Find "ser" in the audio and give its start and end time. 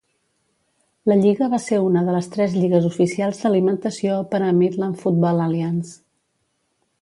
1.65-1.77